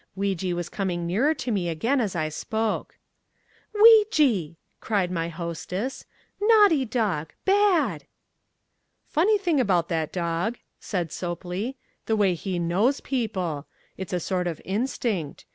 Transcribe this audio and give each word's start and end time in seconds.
Weejee 0.17 0.55
was 0.55 0.67
coming 0.67 1.05
nearer 1.05 1.35
to 1.35 1.51
me 1.51 1.69
again 1.69 2.01
as 2.01 2.15
I 2.15 2.29
spoke. 2.29 2.97
"WEEJEE!!" 3.75 4.55
cried 4.79 5.11
my 5.11 5.29
hostess, 5.29 6.05
"naughty 6.41 6.85
dog, 6.85 7.33
bad!" 7.45 8.05
"Funny 9.05 9.37
thing 9.37 9.59
about 9.59 9.89
that 9.89 10.11
dog," 10.11 10.57
said 10.79 11.11
Sopley, 11.11 11.75
"the 12.07 12.15
way 12.15 12.33
he 12.33 12.57
KNOWS 12.57 13.01
people. 13.01 13.67
It's 13.95 14.11
a 14.11 14.19
sort 14.19 14.47
of 14.47 14.59
instinct. 14.65 15.45